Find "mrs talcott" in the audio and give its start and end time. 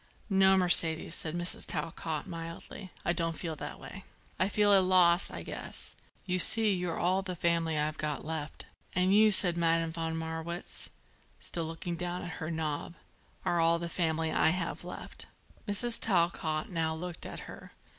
1.35-2.25, 15.67-16.71